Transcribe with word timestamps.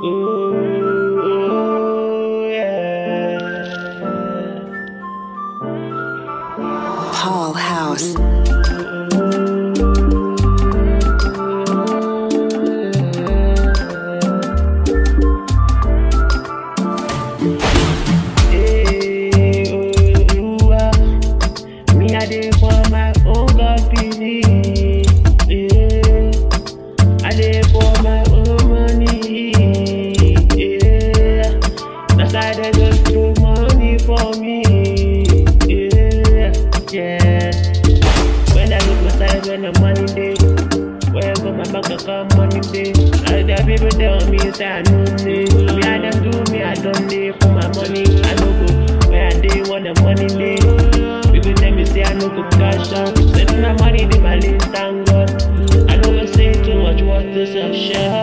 Ooh, 0.00 0.54
yeah. 2.52 3.38
Paul 7.12 7.52
House. 7.52 8.14
When 39.72 39.80
money 39.82 40.06
day. 40.14 40.34
Where 41.12 41.34
go 41.36 41.52
my 41.52 41.64
bank 41.72 41.88
account 41.90 42.36
money 42.36 42.60
day? 42.72 42.92
All 42.92 43.42
the 43.44 43.56
people 43.66 43.90
tell 43.90 44.20
me 44.30 44.38
say 44.52 44.66
I 44.66 44.82
know 44.82 45.04
me. 45.24 45.44
Me 45.76 45.82
I 45.82 45.98
them 45.98 46.22
do 46.30 46.52
me 46.52 46.62
I 46.62 46.74
don't 46.74 47.06
need 47.06 47.34
for 47.42 47.48
my 47.52 47.66
money. 47.76 48.04
I 48.24 48.34
no 48.40 48.48
go 48.60 49.08
where 49.10 49.26
I 49.26 49.40
dey 49.40 49.62
want 49.68 49.84
the 49.84 49.94
money 50.02 50.28
day. 50.28 50.56
People 51.32 51.54
tell 51.54 51.72
me 51.72 51.84
say 51.84 52.04
I 52.04 52.12
no 52.14 52.28
go 52.28 52.42
cash 52.50 52.92
out. 52.92 53.16
Send 53.16 53.62
my 53.62 53.72
money 53.74 54.02
in 54.04 54.22
my 54.22 54.36
list, 54.36 54.66
thank 54.68 55.06
God. 55.08 55.30
I 55.90 55.96
no 55.96 56.10
go 56.12 56.26
say 56.26 56.52
too 56.62 56.82
much 56.82 57.02
what 57.02 57.24
this 57.34 57.50
a 57.54 57.72
shush 57.72 58.17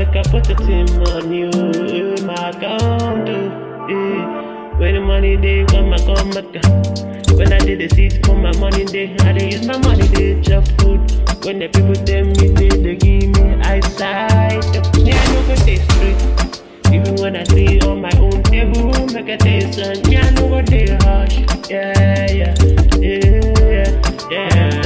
make 0.00 0.16
I 0.16 0.22
put 0.30 0.44
the 0.44 0.54
money, 1.04 1.44
oh, 1.44 2.16
in 2.16 2.26
my 2.26 2.48
account, 2.50 3.26
do. 3.26 3.36
eh. 3.92 4.78
When 4.78 4.94
the 4.94 5.00
money 5.00 5.36
day 5.36 5.64
come, 5.66 5.92
I 5.92 5.98
come 5.98 6.30
back. 6.30 6.48
When 7.36 7.52
I 7.52 7.58
did 7.58 7.80
the 7.80 7.88
seeds 7.94 8.16
for 8.26 8.34
my 8.34 8.52
money 8.58 8.84
day, 8.86 9.14
I 9.20 9.32
dey 9.32 9.50
use 9.52 9.66
my 9.66 9.76
money 9.78 10.08
day 10.08 10.40
chop 10.40 10.64
food. 10.80 11.00
When 11.44 11.58
the 11.58 11.68
people 11.68 11.94
tell 12.08 12.24
me 12.24 12.48
they, 12.56 12.68
they 12.68 12.96
give 12.96 13.28
me 13.36 13.60
eyesight, 13.60 14.64
me 15.04 15.12
I 15.12 15.24
no 15.32 15.46
go 15.46 15.54
taste 15.68 15.84
straight. 15.92 16.94
Even 16.94 17.14
when 17.16 17.36
I 17.36 17.44
see 17.44 17.78
on 17.82 18.00
my 18.00 18.10
own 18.16 18.42
table, 18.44 18.92
make 19.12 19.28
a 19.28 19.36
taste 19.36 19.78
and 19.78 20.00
me 20.08 20.16
I 20.16 20.30
no 20.30 20.48
go 20.48 20.62
dey 20.62 20.96
harsh. 21.04 21.36
Yeah, 21.68 22.32
yeah, 22.32 22.54
yeah, 22.98 24.00
yeah. 24.30 24.70
That's 24.72 24.79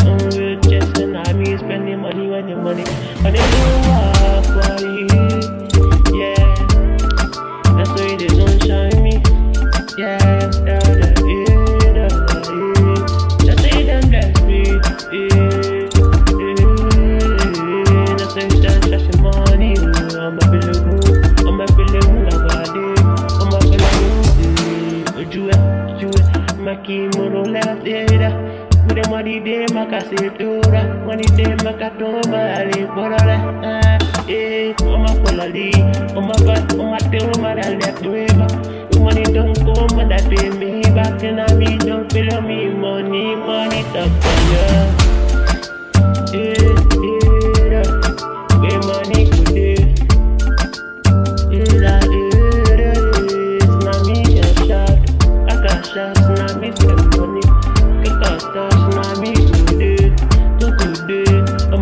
own 0.00 0.18
real 0.30 0.60
chest, 0.60 0.98
and 0.98 1.16
I 1.16 1.32
me 1.32 1.56
spending 1.56 2.00
money 2.00 2.26
when 2.26 2.46
the 2.48 2.56
money, 2.56 2.84
and 3.24 3.34
they 3.36 3.82
do 3.84 3.91
tó 31.98 32.08
má 32.32 32.40
lè 32.70 32.80
gbọ́dọ̀ 32.92 33.20
rẹ̀ 33.28 33.40
ẹ́ 34.38 34.74
ọmọ 34.94 35.10
pọ̀lọ̀ 35.22 35.48
lé 35.54 35.66
ọmọ 36.18 36.34
bá 36.46 36.54
ọmọ 36.82 36.96
tẹ 37.10 37.18
ọmọ 37.32 37.48
dà 37.58 37.66
lẹ́ẹ̀dẹ́ 37.80 38.36
bá 38.38 38.46
money 39.02 39.24
don 39.34 39.50
come 39.66 39.98
and 40.00 40.12
I 40.14 40.20
pay 40.30 40.48
me 40.60 40.70
back 40.96 41.22
and 41.28 41.40
I 41.40 41.54
me 41.58 41.76
don't 41.86 42.06
feel 42.12 42.40
me 42.48 42.58
money 42.82 43.34
money 43.46 43.82
talk. 43.92 44.31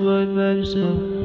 would 0.00 0.30
myself. 0.32 1.19